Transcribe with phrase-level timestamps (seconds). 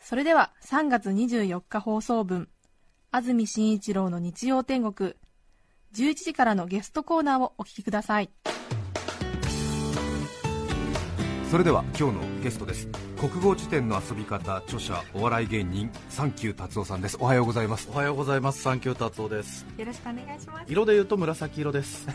[0.00, 2.48] それでは3月24日放送分、
[3.10, 5.14] 安住紳一郎の日曜天国、
[5.94, 8.30] 11時からのゲストコーナーをお聞きください。
[11.50, 18.60] それでは今日のゲストです国語辞典の遊び方著者お笑い芸人サンキュー達夫さんですおはようございますおはようございます。
[18.60, 19.66] サンキュー達夫です。
[19.78, 20.64] よろしくお願いします。
[20.70, 22.06] 色で言うと紫色です。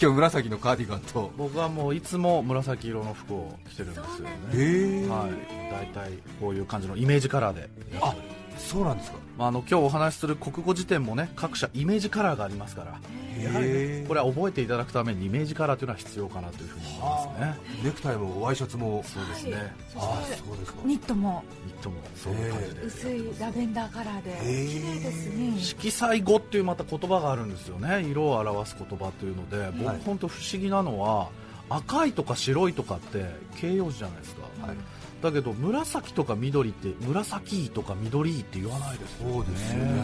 [0.00, 5.08] 今日紫のカーディガンと僕はもういつも紫色の服を着てるんですよね。
[5.08, 5.72] はい。
[5.72, 7.68] 大体こういう感じのイメージカラーで。
[8.00, 8.14] あ
[8.56, 13.00] そうなんですかまああの今日お話しする国語辞典もね各社イメージカラーがありますから。
[13.38, 17.56] やはりこれは覚えていただくためにイメージカラーというのは必要かなというふうに思いますね。
[17.84, 19.72] ネクタイもワイシャツもそうですね。
[19.94, 20.80] あそうですか。
[20.84, 21.44] ニットも。
[21.64, 22.82] ニットもそういう感じで。
[22.82, 24.32] 薄いラベンダーカラーで。
[24.68, 25.60] 綺麗ですね。
[25.60, 28.02] 色彩語っていうまた言葉があるんですよね。
[28.10, 29.70] 色を表す言葉というので。
[29.78, 30.00] 僕はい。
[30.04, 31.28] 本当不思議なのは
[31.68, 33.26] 赤いとか白いとかって
[33.60, 34.76] 形容詞じゃないですか、はい
[35.22, 40.02] だけど紫とか緑って紫とか緑って言わないですよそうですよね。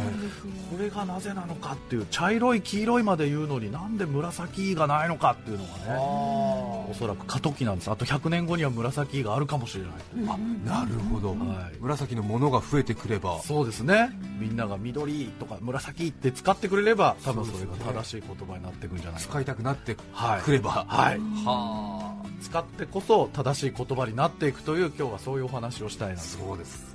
[0.70, 7.90] これがなぜなのかっていう茶色い黄色いまで言うのになんで紫がないのかっていうのがねおそらく過渡期なんです。
[7.90, 9.92] あと100年後には紫があるかもしれない。
[10.28, 11.76] あなるほど、はい。
[11.80, 13.40] 紫のものが増えてくれば。
[13.42, 14.10] そうですね。
[14.38, 20.84] みんなが緑とか紫って使ってくれれば多分それが正しい言葉になっていくんじゃないか使いたくなってはいくれば。
[20.88, 21.18] はい。
[21.18, 22.03] はあ
[22.44, 26.22] 使ってこそ正しい言葉になっていくという今日はそういうお話をしたいなと。
[26.22, 26.94] そうです。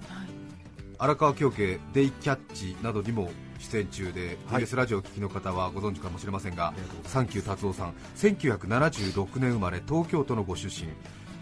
[1.00, 4.64] 荒川京家デイキャッチなどにも出演中で、はい。
[4.64, 6.74] TBS ラジオをお聞きの方はご存知かもしれませんが
[7.06, 10.90] サンキュー達夫さん1976年生まれ東京都のご出身。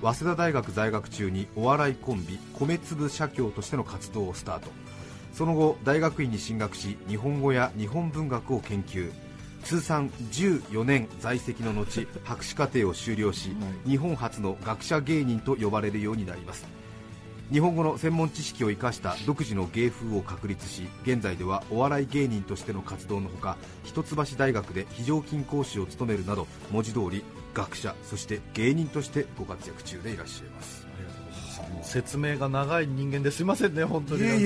[0.02, 4.70] 早稲田大学在学中にお笑いコンビ米粒社協としての活動をスタート。
[5.34, 9.12] その後大学院に進学し日本語や日本文学を研究
[9.68, 13.52] 通算14年在籍の後 博士課程を修了し、
[13.86, 16.66] 日本初の学者芸人と呼ばれるようになります。
[17.52, 27.24] 日本語の専門知識を生かした独自の芸風を確立し現在ではお笑い芸人としての活動のほか一橋大学で非常勤講師を務めるなど文字通り
[27.54, 30.88] 学者そして芸人としてご活躍中でいらっしゃいます。
[31.74, 34.24] もう説明が長い人間ですいませんね本当に。
[34.24, 34.38] はい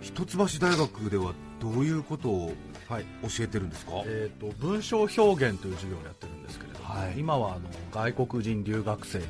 [0.00, 2.54] 一橋大学ではどういうことを
[2.88, 3.04] はい。
[3.22, 3.92] 教えてるんですか？
[4.06, 7.14] えー、と文章表現という授業をやってるんですけれども、はい。
[7.18, 7.60] 今はあの
[7.92, 9.24] 外国人留学生に、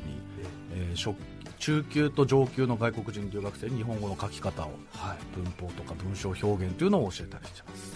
[0.75, 1.15] えー初
[1.59, 5.17] 中級と上級の外国人留学生に日本語の書き方をはい。
[5.33, 7.95] 文法とか文章表現というのを教えたりしてます。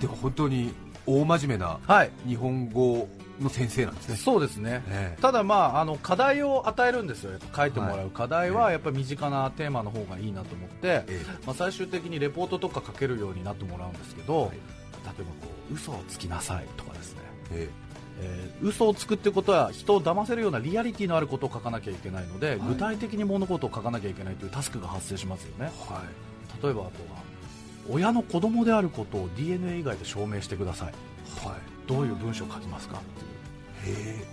[0.00, 0.72] でも本当に
[1.04, 2.10] 大真面目なはい。
[2.26, 3.06] 日本語
[3.38, 4.16] の先生なんですね。
[4.16, 5.20] そうですね、ええ。
[5.20, 8.10] ただ、まあ、あの課題を与えるんですよ、書いてもらう。
[8.10, 11.22] 課題ははやっぱり身近なテーマの方がいいなと思って、え。
[11.44, 14.58] まあ、最終的にレポートとか書けるようになってもらうんですけど、はい
[15.04, 15.24] 例えばこ
[15.70, 17.20] う嘘をつきなさいとかですね、
[17.52, 17.68] え
[18.20, 18.60] え。
[18.62, 25.72] ー嘘をつくってことは人を騙せるようなリアリティのあることを書かなきゃいけないので、具体的に物事を書かなきゃいけないというタスクが発生しますよね。
[25.88, 26.64] はい。
[26.64, 27.22] 例えばあとは
[27.90, 30.92] 親の子供であることを DNA 以外で証明してください。
[31.44, 31.56] はい。
[31.88, 33.31] どういう文章を書きますかっていう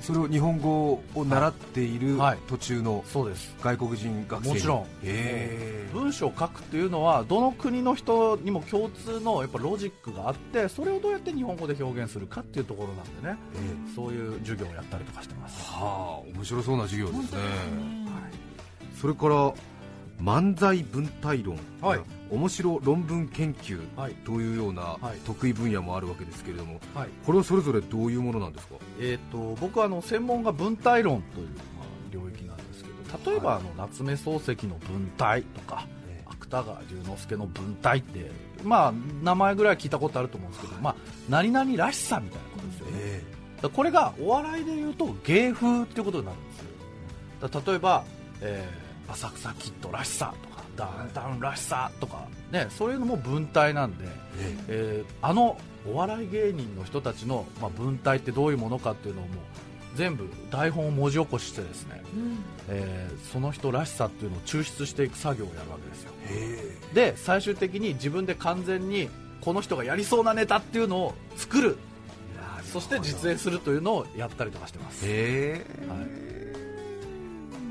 [0.01, 2.37] それを日本語を習っているはい。
[2.47, 3.55] 途中のそうです。
[3.61, 4.47] 外国人学生。
[4.49, 4.85] にもちろん。
[5.93, 13.37] 文章を書くっていうのはどの国の人にも共通のやっぱロジックがあってそれをどうやって日本語で表現するかっていうところなんでね。
[13.55, 13.57] え
[13.91, 13.95] え。
[13.95, 15.71] そういう授業をやったりとかしてます。
[15.71, 17.21] はあ面白そうな授業ですね。
[17.21, 18.09] 本当ですね。
[19.01, 19.53] それから
[20.21, 21.99] 漫才文体論、はい。
[22.29, 24.13] 面白論文研究はい。
[24.25, 25.19] というようなはい。
[25.25, 27.09] 得意分野もあるわけですけれども、はい。
[27.25, 28.75] これはそれぞれどういうものなんですか？
[28.99, 36.23] えー、と僕はあの専門が文体論という、まあ、領域なんですけど例えば、あの夏目漱石の文体とか、ええ。
[36.29, 38.31] 芥川龍之介の文体って、
[38.63, 40.95] まあ、名前ぐらい聞いたことあると思うんですけど、まあ、
[41.29, 43.23] 何々らしさみたいなことですよね、え
[43.57, 47.61] だからこれがお笑いで言うと芸風っていうことになるんですよ。
[47.65, 48.03] 例えば、
[48.41, 54.05] えー浅草キッドらしさとかダウンタウンらしさとか、ね、そういうのも文体なんで、
[54.39, 55.03] ええ。
[55.05, 55.57] ーあの
[55.87, 59.35] お笑い芸人の人たちの、まあ、文体ってどういうものかっていうのをもう
[59.95, 62.01] 全部台本を文字起こししてですね、
[62.67, 66.11] えーその人らしさっていうのを抽出していく作業をやるわけですよ。
[66.93, 69.09] で最終的に自分で完全に
[69.41, 71.77] この人がやりそうなネタっていうのを作る。
[72.71, 75.89] そして実演するというのをやったりとかしてます、えへえ。
[75.89, 76.38] はい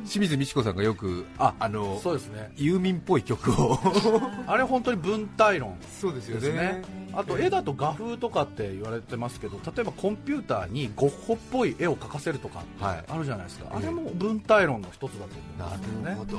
[0.09, 2.51] 清水美智子さんがよくああのそうですね。
[2.57, 3.79] ユーミンっぽい曲を。
[4.49, 6.83] あれ本当に文体論そうですですね。
[7.13, 13.05] あと絵だと画風とかって言われてますけど例えばコンピューターにゴッホっぽい絵を描かせるとかはい。
[13.09, 13.77] あるじゃないですか、ええ。
[13.79, 16.11] あれも文体論の一つだとな思うんですよね。
[16.11, 16.39] るほど。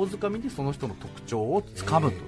[0.00, 2.24] 大掴みにその人の特徴をつかむという、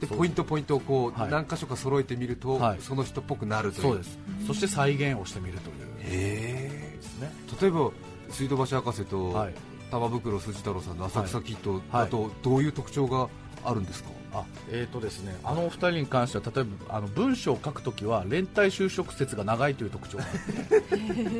[0.00, 1.30] でポイントポイントをこう、はい。
[1.30, 2.78] 何箇所か揃えてみると、はい。
[2.80, 3.82] その人っぽくなるという。
[3.82, 4.18] そうです。
[4.46, 5.76] そして再現をしてみるという。
[6.02, 7.32] へですね。
[7.48, 7.90] え例えば
[8.30, 9.54] 水道橋博士と、はい。
[9.90, 11.82] 玉袋筋太郎さんの浅草キッドはい。
[11.92, 13.28] だとどういう特徴が
[13.64, 20.38] あるんですか、あえーとですね、あのお二人に関しては例えばあの文章を書くときは連帯就職説が長いという特徴があって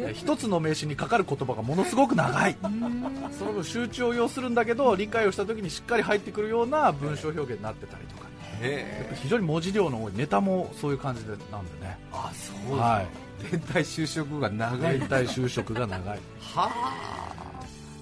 [0.08, 2.56] え 一つの名詞にかかる言葉がものすごく長い。
[3.38, 8.26] その分集中を要するんだけど理解をしたときにしっかり入ってくるような文章表現になってたりとか。
[8.26, 8.29] へ
[9.22, 11.98] 非常に文字量の多いネタもそういう感じでなんでね。
[12.12, 12.78] あそう。
[12.78, 13.04] は
[13.50, 14.98] 連帯就職が長い。
[14.98, 16.18] 連帯就職が長い。
[16.40, 17.40] はあ。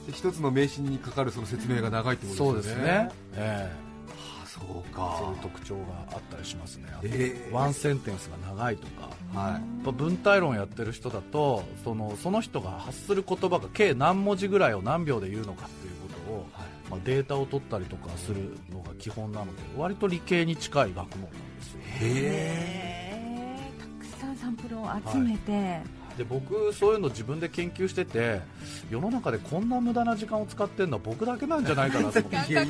[0.06, 3.70] で一つの名詞にかかるその説明が長いってことそうですすね、え
[4.42, 5.16] あそうえか。
[5.20, 5.82] そういう特徴が
[6.12, 7.50] あったりしますねええ。
[7.52, 9.10] ワンセンテンスが長いとか。
[9.38, 9.52] はい。
[9.52, 16.46] やっぱ文体論やってる人だとそのその人が発する言葉が計何文字ぐらいを何秒で言うのかっていうことを、
[16.90, 21.80] まあ、データを取ったりとかするのが基本なので割と理系に近い学問なんですよ。
[22.00, 25.80] へたくさんサンプルを集めて、
[26.16, 28.40] で僕そういうの自分で研究してて
[28.90, 32.60] 世の中でこんな無駄な時間を使ってるのは僕だけなんじゃないかなと思って。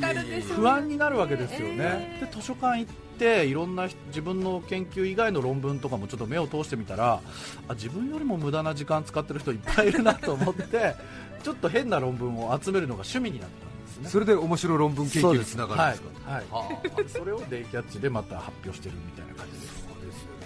[0.42, 7.20] 不安になるわけですよね、で図書館行っていろんな人自分の研究以外の論文とかもちょっと目を通してみたら
[7.68, 10.94] あ自分よりも無駄な時間使ってる人いっぱいいるなと思って
[11.42, 13.67] ちょっと変な論文を集めるのが趣味になった
[13.98, 14.08] ね。
[14.08, 16.30] それで面白い論文研究につながるんですか？
[16.30, 19.86] はい、はい、それをデイキャッチでまた発表してるみたいな感じです。
[19.88, 20.38] そうですよね、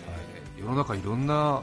[0.58, 1.62] 世の中いろんな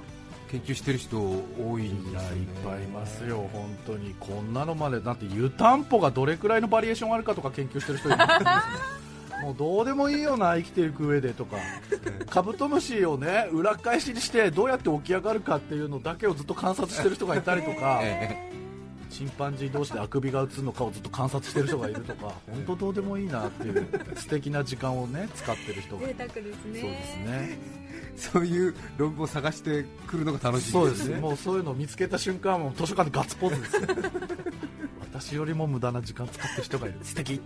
[0.52, 1.44] 研究してる人多
[1.78, 4.16] いんですよねいっぱいいますよ、本当に。
[4.20, 5.00] こんなのまで。
[5.00, 8.52] だって湯たんぽがどれくらいのバリエーションあるかとか研究してる人いますね
[9.44, 11.58] もうどうでもいいよな生きていく上でとか。
[12.30, 18.00] カブトムシをね裏返しにしてどうやって起き上がるかっていうのだけをずっと観察してる人がいたりとか。
[18.02, 18.50] え
[19.10, 26.16] チンパンジー同士であくびが映るのかをずっと観察してる人がいるとか 本当どうでもいいなっていう素敵な時間をね使ってる人がいる。
[26.16, 26.82] 贅沢ですね。
[26.82, 27.26] そうですね。
[27.26, 27.80] え
[28.16, 31.06] そういう論文を探してくるのが楽しいそうです。
[31.06, 33.82] すもうそういうのを見つけた瞬間はもう図書館でガッツポーズですよ。
[35.12, 37.00] 私よりも無駄な時間使ってる人がいる。
[37.02, 37.42] 素敵。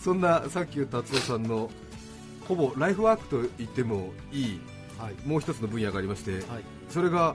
[0.00, 1.70] そんなさっき言った達夫さんの
[2.46, 4.60] ほぼライフワークと言ってもいい
[4.98, 5.28] はい。
[5.28, 6.42] もう一つの分野がありまして、はい。
[6.88, 7.34] それが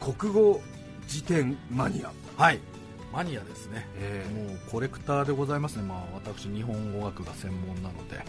[0.00, 0.60] 国語
[1.06, 2.60] 辞典マニア、はい。
[3.12, 3.86] マニアですね。
[3.98, 8.24] えもうコレクターでございますね、まあ、私、日本語学が専門なので、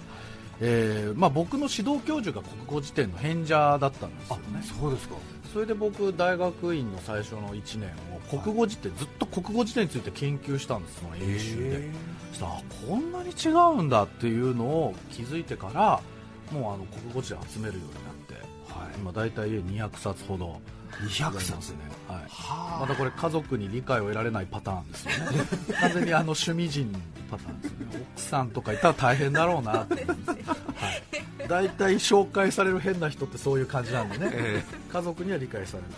[0.59, 5.15] えーまあ、僕の指導教授が国語辞典の返者だったんですよね、そうですか。
[5.53, 11.89] それで僕、大学院の最初の1年を国語辞典、ずっと国語辞典について研究したんです、その演習で。
[12.31, 12.45] そした
[12.88, 16.01] こんなに違うんだっていうのを気づいてから
[16.51, 18.06] もうあの国語辞典集めるようになって、
[18.77, 20.59] はい、今大体家200冊ほど。
[21.06, 21.77] 200ございます冊ね、
[22.07, 25.18] はい、はまたこれ家族に理解を得られないパターンですよね。
[25.79, 26.91] 完全にあの趣味人
[27.29, 28.07] パターンですよね。
[28.15, 29.95] 奥さんとかいたら大変だろうなって。
[29.95, 30.13] は
[31.45, 34.63] い、大体紹介される変な人ってそういう感じなんでね、え。
[34.91, 35.91] 家族には理解されない。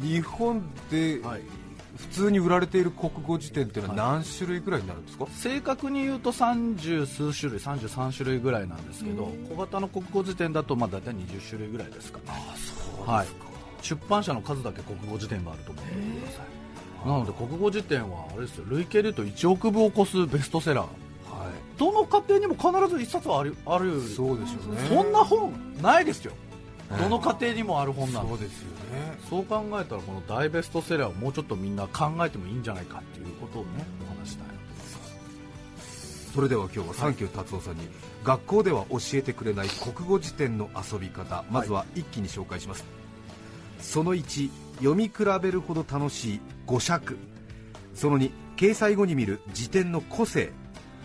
[0.00, 1.42] 日本ではい
[1.96, 12.24] 普通に売られている国語辞典っていうのは何種類ぐらいになるんですか、正確に言うと30数種類33種類ぐらいなんですけど小型の国語辞典だとまあ大体20種類ぐらいですかね。
[12.28, 13.26] あそうはい。
[13.82, 16.42] 出版社の数だけ国語辞典があると思ってくださ
[17.04, 17.08] い。
[17.08, 18.64] なので国語辞典はあれですよ。
[18.68, 20.86] 累計でいうと1億部を超すベストセラー。
[21.30, 23.98] はどの家庭にも必ず1冊はあるある。
[23.98, 24.88] いそうでしょうね。
[24.88, 26.51] そんな本ないですよ、ええ
[26.98, 29.18] どの家庭にもある本なんでそうですよね。
[29.28, 33.68] そう考えたらこの大ベストセラーをもうちょっとみんな考えてもいいんじゃないかっていうことをね
[34.06, 34.46] お話したい
[36.34, 37.82] それでは今日はサンキュー達夫さんに
[38.24, 42.84] 学校では教えてくれない国語辞典の遊び方まずは一気に紹介します、
[43.80, 47.18] その1読み比べるほど楽しい語釈
[47.94, 50.52] その2掲載後に見る辞典の個性。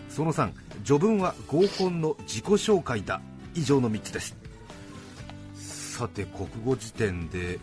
[0.10, 0.52] その3
[0.84, 3.20] 序文は合コンの自己紹介だ。
[3.56, 4.37] 以上の3つです
[5.98, 7.60] さて国語辞典で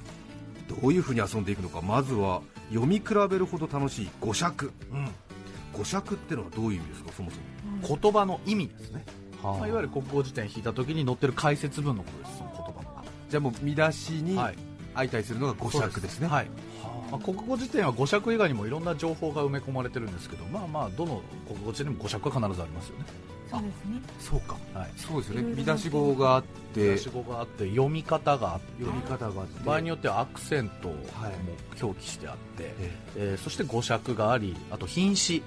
[0.68, 5.08] どういうふうに遊んでいくのかまずは読み比べるほど楽しい語釈うん。
[5.72, 7.36] 語釈ってのはどういう意味ですかそもそ
[7.94, 7.98] も？
[8.00, 9.04] 言葉の意味ですね、
[9.42, 9.58] はあ。
[9.58, 14.54] まあ、いわゆる国語辞典引いた時に載ってる解説文のことですその言葉のじゃあもう見出しに、はい。
[14.94, 16.28] 相対するのが語釈ですね。
[16.28, 16.46] はい。
[17.10, 23.04] まあ、国語辞典は語釈以外にもいろんな情報が埋め込まれてるんですけどまあまあどの国語辞典にも語釈は必ずありますよね、
[23.58, 24.02] そうですね。
[24.20, 24.56] そうか。
[24.78, 25.54] はい、そうですよね。
[25.54, 26.44] 見出し語があっ
[26.74, 26.94] て。
[26.94, 28.82] 出し語があって読み方があって。
[28.84, 29.64] 読み方があって。
[29.64, 31.32] 場合によってはアクセントもはい。
[31.82, 33.36] 表記してあって、ええ。
[33.40, 35.42] ーそして語釈がありあと品詞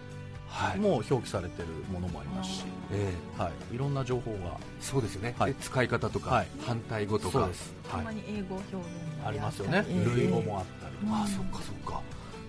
[0.48, 0.80] はい。
[0.80, 4.38] も表記されてるものもありますし、えはい、いろんな情報が。
[4.38, 5.54] えそうですよね、はい。
[5.54, 6.48] で使い方とか、はい。
[6.66, 7.32] 反対語とか。
[7.40, 8.00] そうです、はい。
[8.00, 8.86] たま、に英語表現
[9.26, 12.02] ありますよね、えー類語もあったり、ああそっかそっか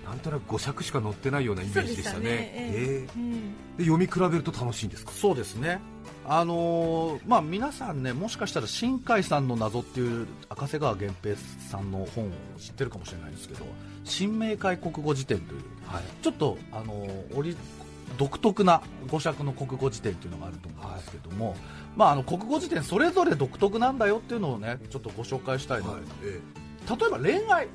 [0.08, 2.20] なんとなく語釈しか載ってないようなイメージでしたね。
[2.20, 2.30] ね。
[2.54, 3.06] え。
[3.14, 3.76] えうん。
[3.76, 5.12] で読み比べると楽しいんですか？
[5.12, 5.80] そうですね。
[6.26, 11.36] あのーまあ、皆さんねもしかしたら新海さんの謎っていう赤瀬川源平
[11.70, 13.64] さんの本を知ってるかもしれないですけど
[14.04, 16.02] 新明解国語辞典というはい。
[16.22, 17.56] ちょっと、あのーオリ
[18.16, 21.54] 独特な語釈の国語辞典というのがあると思うんですけども、
[21.94, 26.40] まあ、あの国語辞典それぞれ独特なんだよっていうのをねちょっとご紹介したいので、え
[26.88, 27.68] 例えば恋愛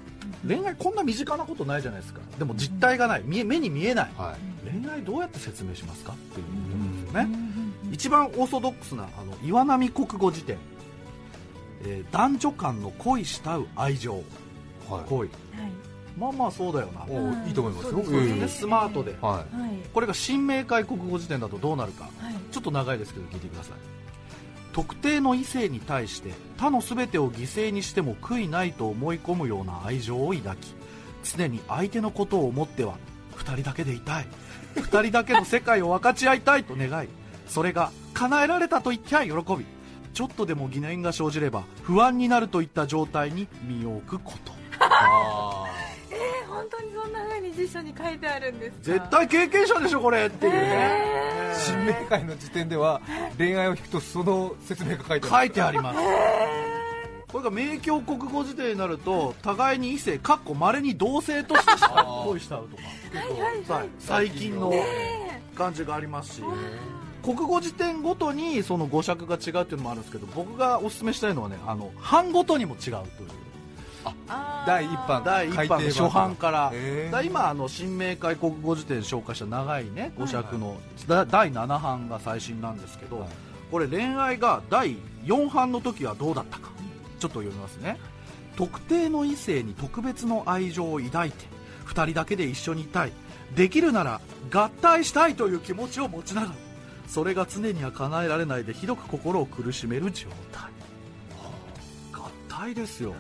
[0.47, 2.19] 恋愛こんな身近なことないじゃないですか。
[2.37, 3.23] でも実態がない。
[3.25, 4.11] 見え目に見えない。
[4.17, 4.81] えはい。
[4.81, 10.57] 恋愛どうやって説明しますかっていうことなんですよね、一番オーソドックスなあの岩波国語辞典、
[11.85, 14.15] えー男女間の恋したう愛情。
[14.89, 15.03] はい。
[15.07, 15.19] 恋。
[15.19, 15.29] はい。
[16.17, 17.05] まあまあそうだよな。
[17.09, 18.03] おいいと思いますよ。
[18.03, 19.15] そうでスマートで。
[19.21, 19.45] ははい。
[19.93, 22.03] これが新明解国語辞典だとどうなるか。
[22.03, 22.33] はい。
[22.53, 24.02] ちょっと長いですけど聞いてください
[24.73, 30.75] 特定の異性に対して他の全てを犠牲にしても悔いないと思い込むような愛情を抱き
[31.23, 32.97] 常に相手のことを思っては
[33.37, 34.27] 2人だけでいたい。
[34.75, 37.07] 2人だけの世界を分かち合いたいと願い
[37.47, 39.65] それが叶えられたと言っては喜び
[40.13, 44.53] ちょっとでも疑念が生じれば不安になるといった状態に身を置くこと。
[46.63, 48.77] 本当にそんな風に辞書に書いてあるんですか？
[48.83, 53.01] 絶対経験者でしょこれっていうね、新明解の時点では
[53.37, 55.43] 恋愛を引くとその説明が書いてある。
[55.43, 55.99] 書いてあります。
[57.27, 61.71] これが明教国語辞典になると互いに異性かっこまれに同性として
[62.25, 62.83] 恋したうとか。
[63.73, 64.71] はい最近の
[65.55, 66.43] 感じがありますし。
[67.23, 73.01] 国語辞典ごとにその語釈が違うっていうのもあるんですけど僕がお勧めしたいのはねあの版ごとにも違うという
[74.65, 76.71] 第一版第1版の初版から。
[77.23, 83.29] 今あの新明解国語辞典紹介した長いね語釈のだ第7版が最新なんですけど、はい。
[83.71, 86.69] これ恋愛が第4版の時はどうだったか。
[87.19, 87.99] ちょっと読みますね。
[88.55, 91.45] 特定の異性に特別の愛情を抱いて
[91.87, 93.11] 2人だけで一緒にいたい。
[93.55, 96.53] できるなら合体したいという気持ちを持ちながら
[97.07, 100.72] それが常には叶えられないでひどく心を苦しめる状態
[102.63, 103.13] 合体ですよ。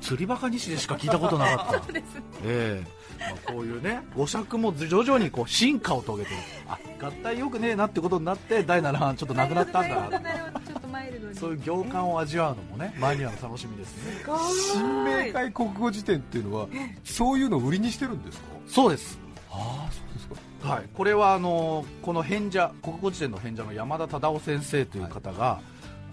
[0.00, 1.98] 釣りバカ西でしか聞いたことなかった。
[2.44, 3.02] ええ。
[3.18, 6.36] まあ、こういうね語釈も徐々にこう進化を遂げてる。
[6.68, 10.20] あ合体よくねえなってことになって第7版ちょっとなくなったんだ。
[10.20, 14.24] なるほどちょっとマイルドにそういう行間を味わうのもねマニアの楽しみですね。
[14.72, 16.66] 新明解国語辞典っていうのは
[17.04, 18.44] そういうのを売りにしてるんですか？
[18.66, 19.18] そうです。
[19.50, 20.34] ああそうですか。
[20.68, 25.60] はい、これはあのこの編者国語辞典の編者の山田忠夫先生という方が、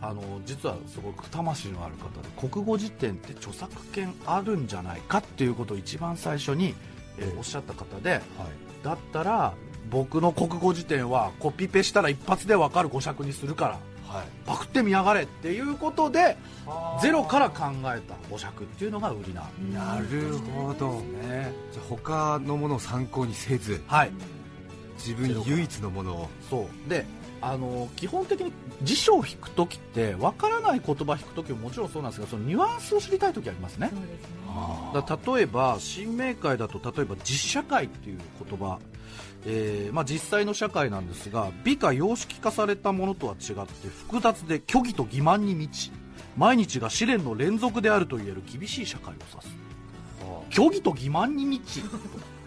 [0.01, 6.73] あの実はすごく魂のある方で国語辞典って著作権あるんじゃないかっていうことを一番最初に、
[7.17, 8.21] えーおっしゃった方で
[8.83, 9.53] だったら
[9.89, 13.79] 僕の国語辞典はコピペしたら一発で分かる語釈にするから
[14.09, 14.25] はい。
[14.45, 16.35] パクってみやがれっていうことで
[17.01, 21.01] ゼロから考えた語釈っていうのが売りなんなるほど。
[21.01, 21.53] ね。
[21.71, 24.11] じゃあ他のものを参考にせずはい。
[24.97, 26.29] 自分唯一のものを。
[26.49, 26.89] そう。
[26.89, 27.05] で
[27.41, 33.87] あの基本的に辞書を引くときって分からない言葉引くときももちろんそうなんですがそのニュアンスを知りたいときありますね。
[33.87, 33.93] ね。
[35.35, 38.19] 例えば新明解だと例えば実社会っていう
[38.49, 38.79] 言葉、
[39.45, 45.91] えーまあ、実際の社会なんですが美化様式化されたものとは違って複雑で虚偽と欺瞞に満ち
[46.37, 49.69] 毎日が試練の連続であるといえる厳しい社会を指す。
[50.51, 51.81] 虚偽と欺瞞に満ち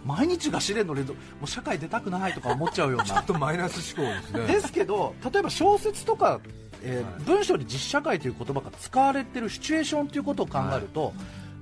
[0.04, 3.04] 毎日が試練の連続もう社会出たくないとか思っちゃうような。
[3.06, 4.46] ちょっとマイナス思考ですね。
[4.46, 6.40] ですけど例えば小説とか、
[6.82, 7.22] えーはい。
[7.24, 11.12] 文章に実社会という言葉が使われてるシチュエーションということを考えると、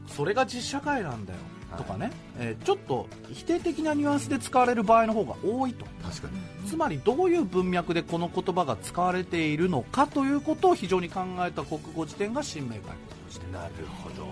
[0.09, 1.39] それが実社会なんだよ
[1.77, 5.87] とかね、えーちょっと否定的なニュアンスで使われる場合の方が多いと。
[6.03, 6.69] 確かに。
[6.69, 12.97] つまりどういう文脈でこの言葉が使われているのかということを非常に考えた国語辞典が新明解国語
[13.31, 14.27] 辞典なるほど。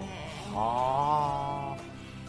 [0.54, 1.76] は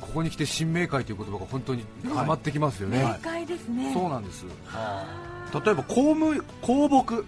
[0.02, 3.14] ここに来て新明解という言葉が本当にハマってきますよね、はい。
[3.14, 3.94] 正解ですね。
[3.94, 4.46] そうなんです。
[4.46, 7.26] 例えば公務公僕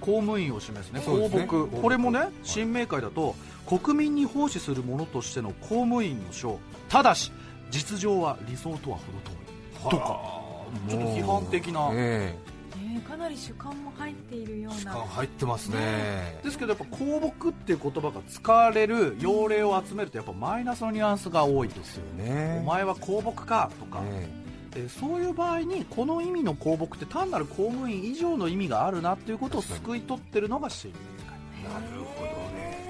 [0.00, 1.00] 公務員を示すね。
[1.04, 3.34] 公僕公僕これもねはい新明解だと
[3.66, 7.32] 国民に奉仕する者としての公務員の章ただし
[7.70, 9.90] 実情は理想とは程遠い。
[9.90, 10.44] とか。
[10.88, 11.90] ちょっと批判的な。
[11.92, 12.53] ええ
[12.94, 14.78] ねかなり主観も入っているような。
[14.78, 16.40] 時間入ってますね。
[16.42, 22.60] ですけどやっぱ公木っていう言葉が使われる用例を集めるとやっぱマイナスのニュアンスが多いですよね。
[22.62, 24.06] お前は公木かとか、ね。
[24.12, 24.44] えー
[24.88, 32.84] そういう場合にこの意味の公木って単なる公務員以上の意味があるなっていうことを救い取ってるのが新明会なるほどね。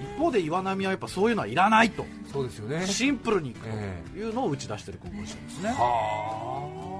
[0.00, 2.06] 一方で岩波はやっぱそういうのはいらないと。
[2.32, 2.86] そうですよね。
[2.86, 4.02] シンプルにいくえ。
[4.12, 5.70] というのを打ち出してる国語辞典ですね。
[5.70, 6.93] は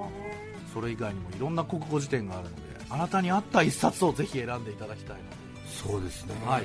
[0.74, 5.16] それ以外にもいろんな国語辞典があるのであなたに合った一冊をぜひ選んでいただきたい
[5.66, 6.64] そうですね、はい。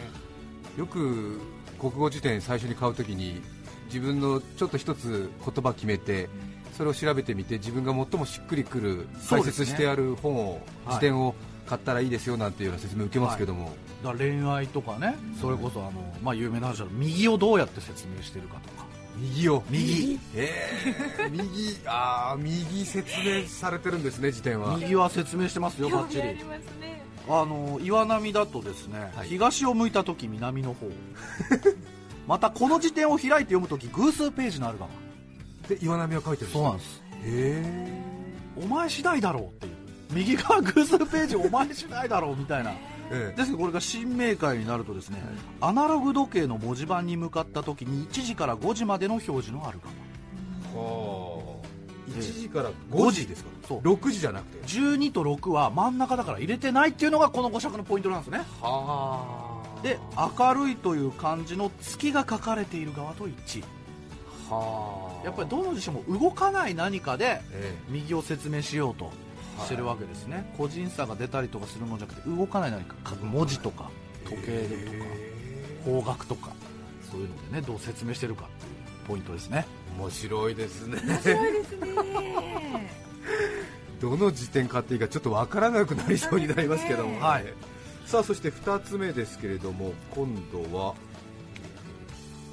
[0.80, 1.40] よく
[1.80, 3.42] 国語辞典最初に買うときに
[3.86, 6.30] 自分のちょっと一つ言葉決めて
[6.74, 11.36] それを調べてみて自分が最もしっくりくる解説してある本を、はい辞典を
[11.68, 13.72] 買ったらいいですよなんていうような説明を受けますけども、
[14.04, 15.92] だから恋愛とかねそれこそあの、
[16.24, 18.88] まあ、有名な話だと右をどうやって説明してるかとか
[19.22, 19.64] 右を。
[19.70, 20.20] 右。
[20.36, 21.78] えー、 右。
[21.86, 24.78] あー右説明されてるんですね辞典は。
[24.78, 27.04] 右は説明してますよバッチリありますね。
[27.28, 29.28] あの岩波だとですね、はい。
[29.28, 30.90] 東を向いた時南の方。
[32.28, 34.90] またこの辞典を開いて読む時偶数ページのある側。
[35.68, 37.02] で岩波は書いてるそうなんです。
[37.24, 38.04] へ
[38.56, 39.74] お前次第だろうっていう。
[40.12, 42.74] 右側偶数ページお前次第だろうみたいな
[43.12, 43.36] ええ。
[43.38, 45.22] ですけどこれが新明解になるとですね、
[45.62, 49.80] アナログ時計の文字盤に向かった時に1時から5時までの表示のある
[50.74, 51.68] 側はあ。
[52.10, 53.50] え1時から5時ですか？
[53.68, 53.80] そう。
[53.80, 54.66] 6時じゃなくて。
[54.66, 58.40] 12と6は真ん中だから入れてないっていうのがこの5尺のポイントなんですね。
[58.62, 59.82] はあ。
[59.84, 59.98] で
[60.38, 63.60] 明るいという漢字の月が書かれている側と一。
[63.60, 63.64] 致
[64.50, 65.26] はあ。
[65.26, 67.76] やっぱりどの辞書も動かない何かでえ。
[67.90, 69.12] 右を説明しようと
[69.60, 72.96] してるわけですね、個人差が出たりとかするものじゃなくて動かない何か。
[73.22, 73.90] 文字とか
[74.24, 75.06] 時計でとか
[75.86, 76.52] 方角とか
[77.10, 79.66] そういうのでねどう説明してるかっていうポイントですね。
[79.98, 81.02] え面白いですね。
[81.06, 82.90] 面白いですね。
[84.00, 87.46] どの辞典買っていいかちょっとわからなくなりそうになりますけども、はい。
[88.06, 90.96] さあそして2つ目ですけれども今度は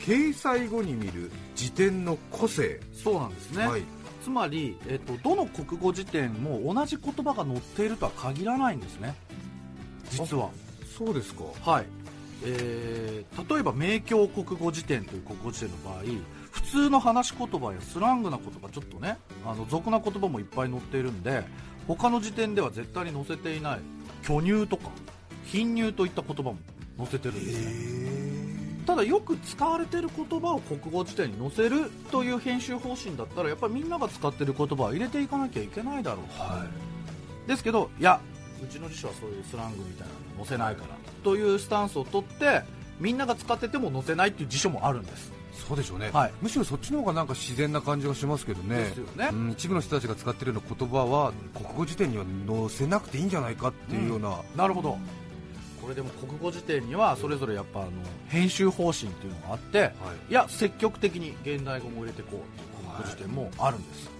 [0.00, 3.82] 掲載後に見る辞典の個性、そうなんですね、はい
[4.26, 9.14] つまり、えっと、どの国語辞典も同じ言葉が載っているとは限らないんですね。
[10.10, 10.50] 実は。
[10.98, 11.44] そうですか。
[11.62, 11.86] はい、
[12.44, 16.02] えー例えば明教国語辞典という国語辞典の場合
[16.50, 21.44] 普通の話し言葉やスラングな言葉ちょっとねあの俗な言葉もいっぱい載っているんで
[21.86, 23.80] 他の辞典では絶対に載せていない
[24.24, 24.90] 巨乳とか
[25.44, 26.56] 貧乳といった言葉も
[26.98, 28.45] 載せてるんですね
[28.86, 36.64] ただよく使われている言葉を国語辞典に載せるという編集方針だったらやっぱりみんなが使っている言葉は入れていかなきゃいけないだろうは
[37.46, 38.20] ですけどいや
[38.62, 42.62] うちの辞書はそういうスラングみたいなの載せないからというスタンスを取って
[43.00, 45.32] みんなが使ってても載せないっていう辞書もあるんです。
[45.56, 46.32] いそうでしょうね、はい。
[46.40, 48.92] むしろそっちの方がなんか自然な感じがしますけどね。
[49.16, 49.28] ね。
[49.32, 54.98] うん、一部の人たちが使っているような言葉は国語辞典には載せなくていいんじゃないかっていうような、なるほど
[55.86, 57.90] これでも国語辞典にはそれぞれやっぱあの
[58.26, 59.90] 編集方針っていうのがあってはい。
[60.30, 64.10] いや積極的に現代語も入れていこうっていう国語辞典もあるんです、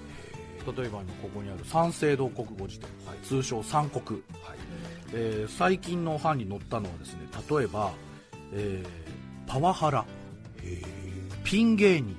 [0.64, 3.18] 例えば今ここにある三省堂国語辞典、はい。
[3.26, 4.58] 通称三国、はい。
[5.12, 7.90] えー最近の版に載ったのはですね例えば、
[8.52, 10.04] えーパワハラ
[11.42, 12.16] ピン芸人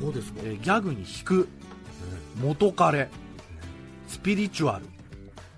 [0.00, 1.48] そうですか、えーギャグに引く
[2.42, 3.08] 元彼
[4.08, 4.84] スピリチュアル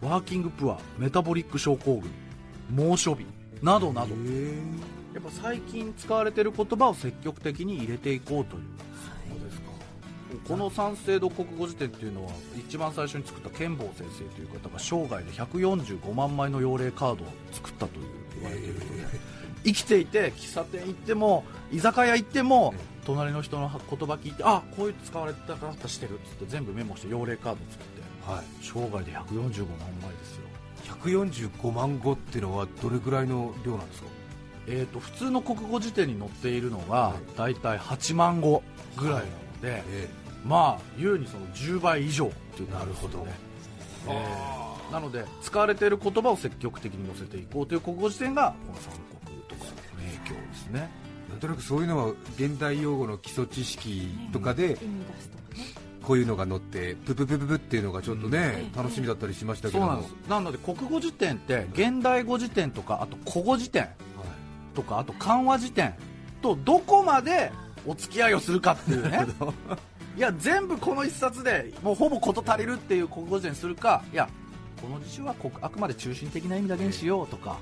[0.01, 2.11] ワーキングプアメタボリック症候群
[2.73, 3.27] 猛暑日
[3.63, 4.15] などなど。
[4.15, 4.59] へ
[5.15, 8.63] やっぱ最近使われている言葉を積極的に入れていこうという。
[9.29, 9.71] そうですか。
[10.49, 18.07] この三省堂国語辞典っていうのは一番最初に作った剣坊先生という方が生涯で145万枚の用例カードを作ったという
[18.37, 18.87] 言われているので
[19.65, 22.73] 生きていて喫茶店行っても居酒屋行っても
[23.05, 28.45] 隣の人の言葉聞いてあこういう使われた方してるっつって全部メモして用例カード作ってはい。
[28.63, 30.52] 生涯で145万枚ですよ
[30.85, 34.09] 145万語っていうのはどれぐらいの量なんですか？
[34.69, 37.37] えー、と普通の国語辞典に載っているのがはい。
[37.37, 38.63] 大体8万語
[38.97, 39.25] ぐらいなの
[39.61, 40.09] で、え
[40.45, 43.27] まあ優にその10倍以上っていうなるほど。
[44.09, 48.93] えーなので使われている言葉を積極的に載せていこうという国語辞典がこの三
[49.27, 50.91] 国とか明教ですね。
[51.31, 55.65] なんとなくそういうのは現代用語の基礎知識とかで意味出すとかね
[56.03, 58.83] こういうのが載ってプププププっていうのがちょっとね、うん。
[58.83, 63.89] 楽しみだったりしましたけどななので国語辞典って現代語辞典とかあと古語辞典
[64.75, 65.95] とかあと漢和辞典
[66.41, 67.53] とどこまで
[67.87, 69.27] お付き合いをするかっていうね。
[70.15, 74.29] いや全部この一冊でもうほぼ事足りるっていう国語辞典にするかいや
[74.83, 77.57] この辞書はこあくまで中心的な意味だけにしようとか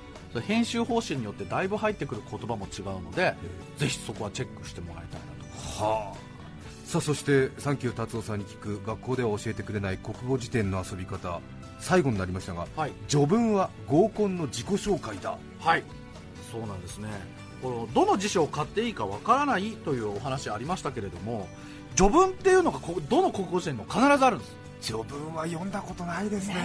[0.46, 3.34] 編集方針によってだいぶ入ってくる言葉も違うので
[3.76, 5.44] ぜひそこはチェックしてもらいたいな
[5.78, 5.84] と。
[5.84, 6.29] はあ
[6.90, 11.40] さあそしてサンキュー達夫さんに聞く学校では教えてくれない国語辞典の遊び方。
[11.78, 12.92] 最後になりましたがはい。
[13.06, 15.38] 序文は合コンの自己紹介だ。
[15.60, 15.84] はい。
[16.50, 17.08] そうなんですね。
[17.62, 21.46] このどの辞書を買っていいかわからないというお話ありましたけれども
[21.94, 26.56] 序文っていうのがこどの国語辞典にも必ずあるんです序文は読んだことないですね。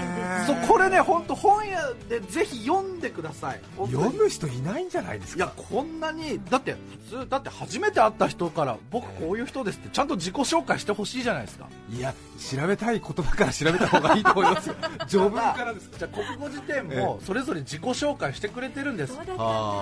[0.48, 3.62] そうこれね本当本屋でぜひ読んでください。
[3.92, 6.76] 読む人いないんじゃないですいやかこんなにだって
[7.10, 11.68] 普通だって初めて会った人から僕こういう人ですってちゃんと自己紹介してほしいじゃないですか。
[11.92, 14.76] いや調べたい言葉から調べた方がいいと思いますよ。
[15.08, 19.18] 序文からですじゃあ国語辞典もそれぞれ自己紹介してくれてるんです。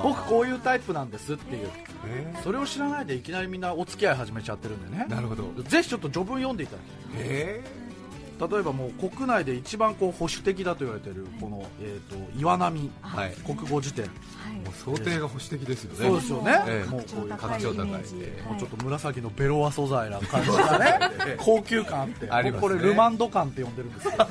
[0.04, 1.69] 僕こういうタイプなんですっていう。
[2.08, 2.34] え。
[2.43, 5.06] それを知らないでいきなりみんなお付き合い始めちゃってるんでね。
[5.08, 5.52] ーなるほど。
[5.63, 7.83] ぜひちょっと序文読んでいただきえたい
[8.47, 13.32] 例えばもう国内で一番こう保守的だと言われてるこの、えー、と岩波ー、はい。
[13.45, 14.06] 国語辞典。
[14.06, 14.12] も
[14.69, 16.06] う想定が保守的ですよね。
[16.06, 16.89] そうですよね、ええ。
[16.89, 17.86] もうこういう格調高い。
[17.86, 17.99] もう
[18.58, 20.99] ちょっと紫のベロア素材な感じがね
[21.38, 22.29] 高級感あって。
[22.29, 22.62] ありますね。
[22.62, 24.13] 僕これルマンド感って呼んでるんですよ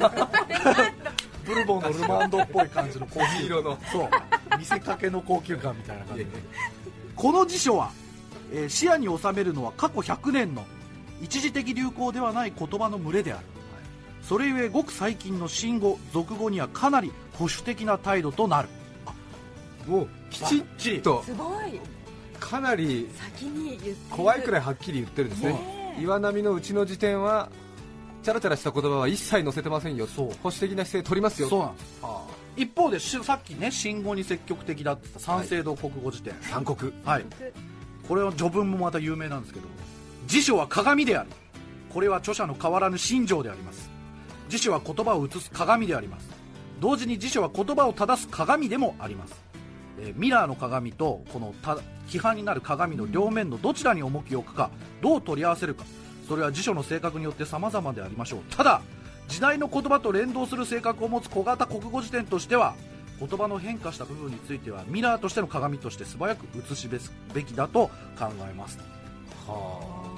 [1.44, 3.78] ブルボンのルマンドっぽい感じのコーヒー色の。
[3.90, 4.08] そう。
[4.58, 6.30] 見せかけの高級感みたいな感じで。
[7.16, 7.90] この辞書は、
[8.52, 10.64] えー視野に収めるのは過去100年の
[11.22, 13.44] 一時的流行ではない言葉の群れである、
[14.22, 18.68] それゆえごく最近の新語俗語にはかなり保守的な態度となる。
[19.86, 21.80] もうきちっちりとすごい。
[22.38, 23.96] かなり先に言ってる。
[24.10, 25.96] 怖いくらいはっきり言ってるんですね。
[26.00, 27.50] 岩波のうちの辞典は
[28.22, 30.06] チャラチャラした言葉は一切載せてませんよ。
[30.06, 30.26] そう。
[30.42, 31.48] 保守的な姿勢取りますよ。
[31.48, 32.22] そうなんですは
[32.56, 36.32] 一方でしさっきね新語に積極的だって言った三省堂国語辞典。
[36.34, 36.92] あ三国。
[37.04, 37.24] はい、
[38.06, 39.66] これは序文もまた有名なんですけど
[40.26, 41.30] 辞書は鏡である
[41.92, 43.91] これは著者の変わらぬ信条であります
[44.52, 46.28] 辞書は言葉を映す鏡であります。
[46.78, 49.34] 同時に辞書は言葉を正す鏡でもあります、
[49.98, 55.84] えーミラーの鏡とこのた批判になる鏡の両面のどちらに重きを置くかどう取り合わせるか
[56.28, 58.40] それは辞書の性格によって様々でありましょう。
[58.54, 58.82] ただ
[59.26, 62.74] 時代の言葉と連動する性格を持つ小型国語辞典としては
[63.20, 66.90] 言葉の変化した部分についてはミラーとしての鏡として素早く映し
[67.32, 68.78] べきだと考えます。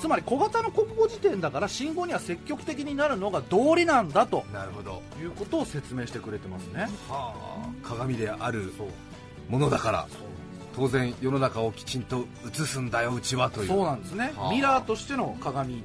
[0.00, 4.44] つまり小型の国語辞典だから信号には積極的になるのが道理なんだと。
[4.50, 5.02] あなるほど。
[5.20, 6.82] いうことを説明してくれてますね。
[7.08, 7.68] はあ。
[7.82, 8.72] 鏡である
[9.48, 10.06] ものだから。
[10.76, 13.68] 当然世の中をきちんと映すんだようちはという。
[13.68, 14.32] そうなんですね。
[14.36, 14.52] はあ。
[14.52, 15.82] ミラーとしての鏡、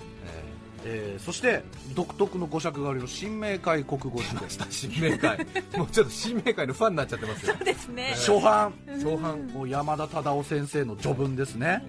[0.84, 1.18] ええ。
[1.18, 4.48] ーそして独特の語釈がある新明解国語辞典。
[4.48, 5.46] ー新明会
[5.78, 7.54] もうちょっと新明会のファンになっちゃってますよ。
[7.56, 8.12] そうですね。
[8.16, 8.74] 初版。
[9.00, 11.86] 相反もう山田忠夫先生の序文ですね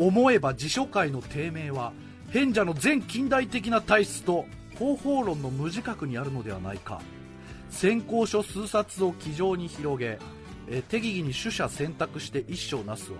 [0.00, 1.92] 思えば辞書界の低迷は
[2.30, 4.46] 変者の全近代的な体質と
[4.78, 7.00] 方法論の無自覚にあるのではないか。
[7.70, 10.18] 先行書数冊を机上に広げ
[10.68, 13.18] えー適宜に取捨選択して一章なすは、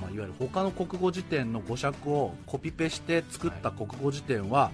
[0.00, 4.70] まあ、いわゆる他の国語辞典の語釈をコピペして作った国語辞典は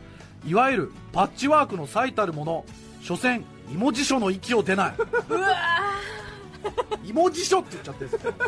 [0.47, 2.65] いわゆるパッチワークの最たるもの
[3.03, 4.95] 所詮芋辞書の域を出ない。
[5.29, 5.57] うわ
[7.05, 8.33] 芋辞書って言っちゃってるんですよ。
[8.33, 8.39] で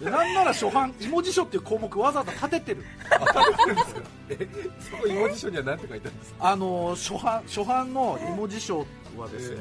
[0.00, 2.84] なんなら初版芋辞書っていう項目わざわざ立ててる。
[4.90, 6.50] そこ芋辞書には何て書いてあるんですか？
[6.50, 8.78] あ初版初版の芋辞書
[9.18, 9.58] はですね、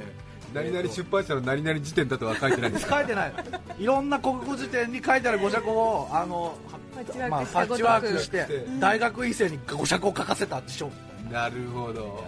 [0.54, 2.98] 何々出版社の何々辞典だとは書いてないんですか？
[3.00, 3.34] 書いてない。
[3.80, 6.56] いろんな国語辞典に書いてある語釈をあの
[6.96, 8.80] パッチワークまあ、パッチワークしてうん。
[8.80, 10.90] 大学院生に語釈を書かせた辞書。
[11.32, 12.24] なるほど。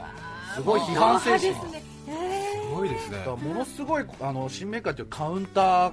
[0.56, 1.42] すごい批判精神。
[1.42, 1.56] です
[2.76, 3.26] ごいですね。
[3.26, 5.92] ものすごいあの新明解というカウンター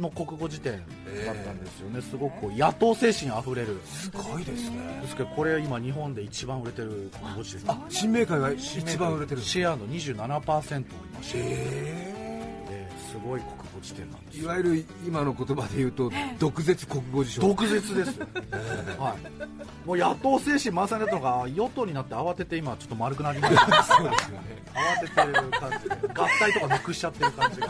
[0.00, 0.82] の国語辞典
[1.26, 3.80] だったんですよね、すごくこう野党精神あふれる。
[3.84, 5.00] すごいですね。
[5.02, 7.70] ですけどこれ今日本で一番売れてる国語辞典。
[7.70, 14.38] あ新明会が一番売れてるシェアの27%を今シェアえですごい国語辞典なんです。
[14.38, 17.42] いわゆる今の言葉で言うと毒舌国語辞書。
[17.42, 18.26] 毒舌ですよ、
[18.98, 23.82] はい、もう野党精神満載だったのが与党になって慌てて今ちょっと丸くなりました。
[23.82, 24.64] そうですよね。
[24.74, 27.68] 慌ててる感じで合体とかなくしちゃってる感じが。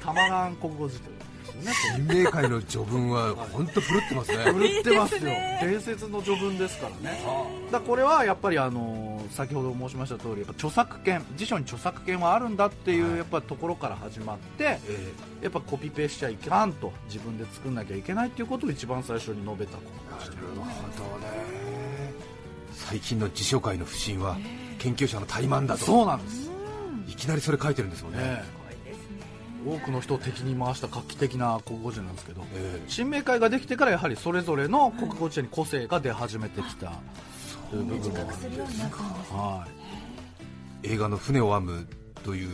[0.00, 1.17] たまらん国語辞典
[1.60, 4.36] ですよね新明会の序文は本当狂ってますね。
[4.50, 5.20] 売ってますよ。
[5.60, 7.20] 伝説の序文ですからね。
[7.70, 21.18] だこれはやっぱりあの先ほど申しました通りやっぱ著作権辞書に著作権はあるんだっていうやっぱところから始まってえやっぱコピペしちゃいかんと自分で作んなきゃいけないっていうことを一番最初に述べたことーなるほど。
[21.20, 21.78] ね
[22.72, 24.38] 最近の辞書界の不振は
[24.78, 25.84] 研究者の怠慢だと。
[25.84, 26.48] そうなんです。
[27.08, 28.18] いきなりそれ書いてるんですもんね。
[28.18, 28.57] ね
[29.66, 36.92] 多くの人を敵に回した画期的な国語辞典なんですけどえ新明会ができてからやはりそれぞれの国語辞典に個性が出始めてきた
[37.70, 38.82] という部分もあるんです。
[39.32, 40.86] はい。
[40.86, 41.88] ー映画の船を編む
[42.22, 42.48] という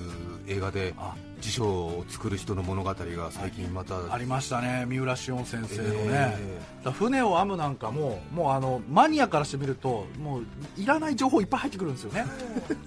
[0.46, 1.14] 映画であ
[1.44, 4.86] 辞書を作る人の物語が最近またありましたね。
[4.88, 10.44] 三浦紫音先生のね、えだから船を編むなんかももうあのマニアからしてみるともう
[10.78, 12.24] いらない情報いっぱい入ってくるんですよね。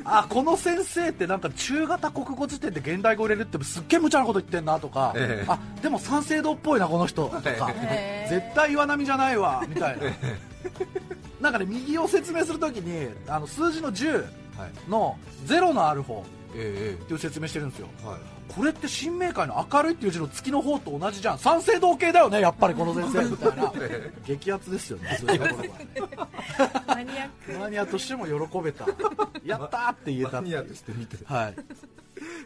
[0.06, 5.46] あこの先生ってなんか中型国語辞典で現代語入れるってすっげえ無茶なこと言ってんなとか、ええ。
[5.48, 8.28] あでも三省堂っぽいなこの人とか、ええ。
[8.28, 10.04] 絶対岩波じゃないわみたいな。
[11.40, 14.26] なんかね右を説明するときにあの数字の10
[14.58, 14.90] はい。
[14.90, 15.16] の
[15.46, 17.88] 0のある方えっていう説明してるんですよ。
[18.04, 21.40] えはいこれって新明解の明るいっていう字の月の方と同じじゃん。
[21.40, 23.30] 三省堂系だよねやっぱりこの先生。
[23.30, 23.74] みたいな
[24.26, 25.18] 激アツですよね。
[26.88, 27.52] マニアック。
[27.60, 28.86] マニアとしても喜べた。
[29.44, 31.56] やったーって言えたマニアとして見てはい。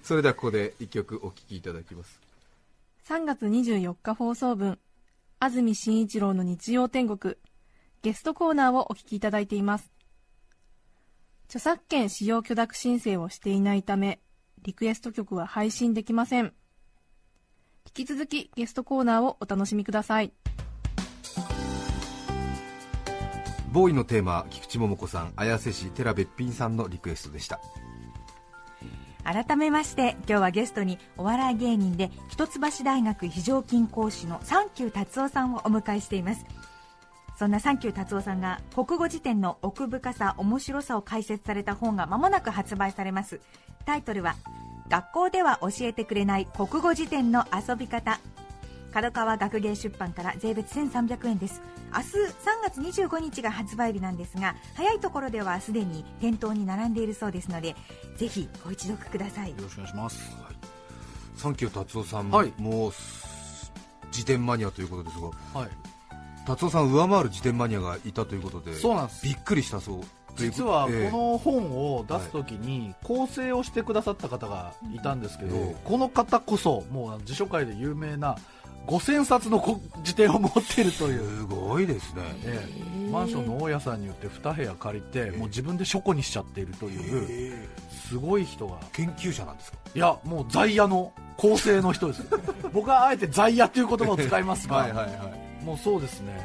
[0.03, 2.19] それではここで一曲お聴きいただきます。
[3.07, 4.79] 3月24日放送分
[5.39, 7.35] 安住紳一郎の日曜天国
[8.01, 9.91] ゲストコーナーをお聞きいただいています。
[11.45, 14.19] 著作権使用許諾申請をしていないため
[14.63, 16.53] リクエスト曲は配信できません。
[17.87, 20.31] 引き続きゲストコーナーをお楽しみください。
[23.71, 27.59] ボーイのテーマ菊池桃子さん綾瀬市寺べっぴんさんのリクエストでした。
[29.23, 36.45] 改めまして今日はゲストにお笑い芸人で一橋大学非常勤講師のサンキュー達夫さんをお迎えしています
[37.41, 43.41] そんなサンキュー達夫さんが国語辞典の奥深さ面白さを解説された本が間もなく発売されます。
[43.83, 44.35] タイトルは
[44.89, 48.19] 「学校では教えてくれない国語辞典の遊び方」
[48.93, 51.63] 角川学芸出版から税別1300円です。
[51.91, 57.75] 明日3月25日が発売日なんですが早いところではすでに店頭に並んでいるそうですので
[58.17, 59.49] ぜひご一読ください。
[59.49, 60.37] よろしくお願いします。
[61.37, 62.53] サンキュー達夫さん、はい。
[62.59, 63.73] もうす
[64.11, 65.90] 辞典マニアということですがはい
[66.45, 69.23] 達夫さん上回る辞典マニアがいたということでそうなんです。
[69.25, 70.01] びっくりしたそう。
[70.37, 71.05] 実はこえ。
[71.07, 78.35] えの本を出すときに構成をしてくださった方がいたんですけど、ええこの方こそもう辞書界で有名な
[78.87, 82.21] 5000冊のこ辞典を持っているという、すごいですね。
[82.45, 82.67] え
[83.07, 83.11] え。
[83.11, 87.67] マンションの大家さんによって2部屋借りてもう自分で書庫にしちゃっているという
[88.09, 88.79] すごい人が。
[88.93, 89.77] 研究者なんですか？
[89.93, 92.23] いやもう在野の構成の人です
[92.71, 96.39] 僕はあえて在野という言葉を使いますが、はいはいもうそうですね。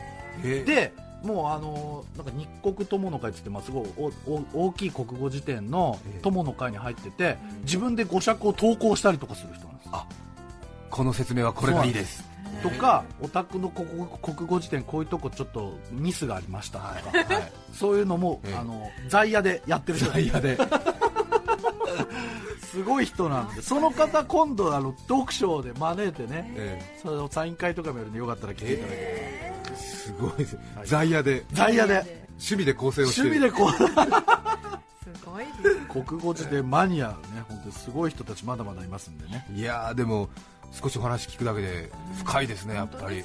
[0.44, 0.62] え。
[0.64, 6.20] でもうあのなんか日国友の会って言って、まあ、すごいおお大きい国語辞典のええ。
[6.22, 9.88] 友の会に入ってて自分で語釈を投稿したりとかする人なんです。
[9.92, 10.07] あ
[10.90, 12.24] この説明はこれがいいです。
[12.62, 17.52] とかお宅の国語国語辞典こういうとこちょっとミスがありましたとか、はい。
[17.72, 18.57] そういうのも、ええ。
[18.57, 20.59] あの在野でやってる人在野で
[22.76, 30.36] すごい人なんでその方今度あの読書で招いてねえそのサイン会とかもやるんでよかったら来ていただけれえすごい。
[30.36, 31.44] ですはい在野で。
[31.52, 32.26] ば、在野で。
[32.32, 33.70] 趣味で構成をして趣味でこう。
[33.72, 37.16] すごい国語辞典マニアね
[37.48, 40.28] 本当にすごい人たちまだまだいますんでね、いやーでも
[40.70, 43.24] 少しお話聞くだけで深いですねやっぱり。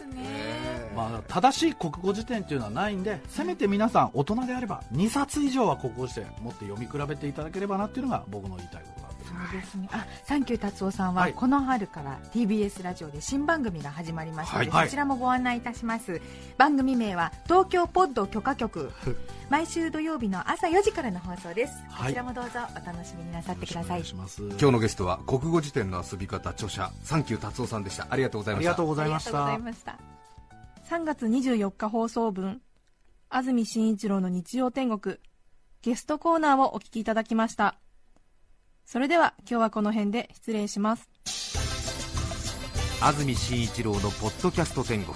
[0.96, 9.01] まあ、正しい国語辞典っていうのはないんでせめて皆さん大人であれば2冊以上は国語辞典持って読み比べていただければなっていうのが僕の言いたいこと
[9.50, 9.90] そうですね。
[9.92, 11.34] あ、サンキュー達夫さんは、はい。
[11.34, 14.88] この春から TBS ラジオで新番組が始まりますので、はい。
[14.88, 16.22] そちらもご案内いたします。
[16.58, 18.92] 番組名は東京ポッド許可局。
[19.50, 21.74] 毎週土曜日の朝4時からの放送です。
[21.90, 22.08] はい。
[22.08, 24.06] こちらもどうぞお楽しみになさってください。
[24.06, 24.42] します。
[24.42, 28.08] 今日のゲストは国語辞典の遊び方著者サンキュー達夫さんでした。
[28.10, 28.70] ありがとうございました。
[28.70, 29.28] ありがとうございまし
[29.84, 29.98] た。
[30.90, 32.62] 3月24日放送分
[33.30, 35.18] 安住紳一郎の日曜天国。
[35.82, 37.76] ゲストコーナーをお聞きいただきました
[38.92, 41.10] それでは今日はこの辺で失礼します。
[43.02, 45.16] 安住紳一郎のポッドキャスト天国。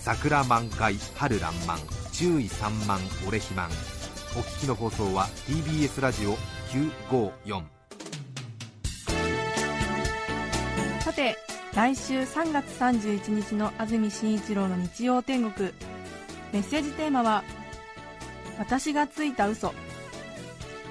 [0.00, 1.78] 桜満開春爛漫
[2.12, 3.70] 注意散漫俺肥満。
[4.36, 6.36] お聞きの放送は TBS ラジオ
[7.10, 7.62] 954
[11.00, 11.38] さて
[11.74, 15.70] 来週3月31日の安住紳一郎の日曜天国。
[16.52, 17.44] メッセージテーマは
[18.58, 19.72] 「私がついた嘘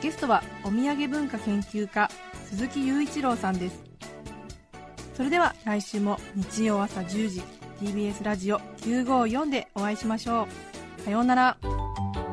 [0.02, 2.10] ゲストはお土産文化研究家
[2.46, 3.84] 鈴木雄一郎さんです。
[5.16, 7.42] それでは来週も日曜朝10時
[7.82, 10.48] TBS ラジオ954でお会いしましょ
[11.00, 11.02] う。
[11.02, 11.58] さようなら。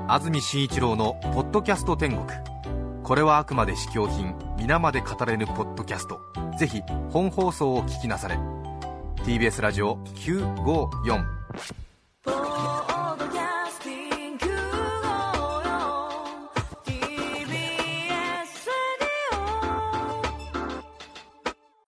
[0.06, 2.26] 安住紳一郎のポッドキャスト天国。
[3.02, 6.20] これはあくまで試供品皆まで語れぬポッドキャスト。
[6.58, 8.38] ぜひ本放送を聞きなされ。
[9.24, 11.24] TBS ラジオ954